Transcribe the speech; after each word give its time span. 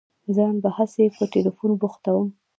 ځان 0.35 0.55
به 0.63 0.69
هسي 0.77 1.05
په 1.15 1.23
ټېلفون 1.33 1.71
بوختوم. 1.81 2.27